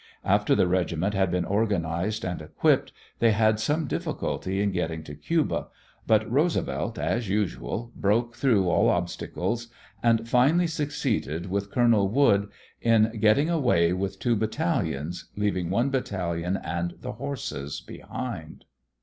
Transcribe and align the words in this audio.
After 0.25 0.55
the 0.55 0.67
regiment 0.67 1.13
had 1.13 1.29
been 1.29 1.45
organized 1.45 2.25
and 2.25 2.41
equipped 2.41 2.91
they 3.19 3.33
had 3.33 3.59
some 3.59 3.85
difficulty 3.85 4.59
in 4.59 4.71
getting 4.71 5.03
to 5.03 5.13
Cuba, 5.13 5.67
but 6.07 6.27
Roosevelt 6.27 6.97
as 6.97 7.29
usual 7.29 7.91
broke 7.95 8.33
through 8.35 8.67
all 8.67 8.89
obstacles, 8.89 9.67
and 10.01 10.27
finally 10.27 10.65
succeeded, 10.65 11.51
with 11.51 11.69
Colonel 11.69 12.09
Wood, 12.09 12.49
in 12.81 13.15
getting 13.19 13.51
away 13.51 13.93
with 13.93 14.17
two 14.17 14.35
battalions, 14.35 15.25
leaving 15.37 15.69
one 15.69 15.91
battalion 15.91 16.57
and 16.57 16.95
the 17.01 17.11
horses 17.11 17.79
behind. 17.79 18.65